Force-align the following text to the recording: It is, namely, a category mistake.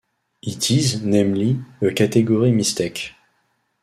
It 0.41 0.71
is, 0.71 1.03
namely, 1.03 1.63
a 1.79 1.91
category 1.93 2.51
mistake. 2.51 3.11